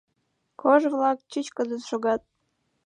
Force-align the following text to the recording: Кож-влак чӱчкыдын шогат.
Кож-влак 0.61 1.17
чӱчкыдын 1.31 1.81
шогат. 1.89 2.21